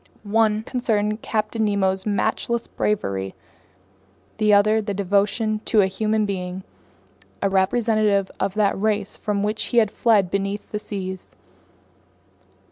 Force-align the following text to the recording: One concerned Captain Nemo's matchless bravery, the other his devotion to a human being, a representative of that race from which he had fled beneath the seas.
One 0.23 0.63
concerned 0.63 1.21
Captain 1.21 1.63
Nemo's 1.63 2.07
matchless 2.07 2.65
bravery, 2.65 3.35
the 4.37 4.51
other 4.51 4.73
his 4.77 4.81
devotion 4.85 5.61
to 5.65 5.81
a 5.81 5.85
human 5.85 6.25
being, 6.25 6.63
a 7.39 7.51
representative 7.51 8.31
of 8.39 8.55
that 8.55 8.75
race 8.81 9.15
from 9.15 9.43
which 9.43 9.65
he 9.65 9.77
had 9.77 9.91
fled 9.91 10.31
beneath 10.31 10.71
the 10.71 10.79
seas. 10.79 11.35